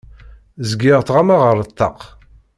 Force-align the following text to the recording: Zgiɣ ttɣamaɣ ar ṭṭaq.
Zgiɣ 0.69 0.99
ttɣamaɣ 1.01 1.41
ar 1.49 1.57
ṭṭaq. 1.69 1.99